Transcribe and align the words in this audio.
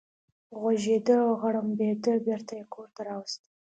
غوږېده 0.59 1.15
او 1.25 1.31
غړمبېده، 1.41 2.13
بېرته 2.25 2.53
یې 2.59 2.63
کور 2.73 2.87
ته 2.95 3.01
راوست. 3.07 3.41